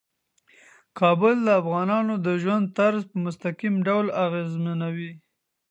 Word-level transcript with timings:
کابل 0.99 1.35
د 1.45 1.49
افغانانو 1.61 2.13
د 2.25 2.27
ژوند 2.43 2.65
طرز 2.77 3.01
په 3.11 3.17
مستقیم 3.25 3.75
ډول 3.87 4.07
اغېزمنوي. 4.25 5.13